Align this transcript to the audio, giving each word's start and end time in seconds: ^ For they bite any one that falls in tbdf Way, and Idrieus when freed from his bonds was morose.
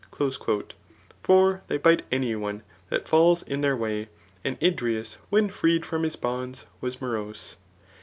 ^ 0.11 0.71
For 1.21 1.61
they 1.67 1.77
bite 1.77 2.01
any 2.11 2.35
one 2.35 2.63
that 2.89 3.07
falls 3.07 3.43
in 3.43 3.61
tbdf 3.61 3.77
Way, 3.77 4.09
and 4.43 4.59
Idrieus 4.59 5.17
when 5.29 5.47
freed 5.47 5.85
from 5.85 6.01
his 6.01 6.15
bonds 6.15 6.65
was 6.81 6.99
morose. 6.99 7.57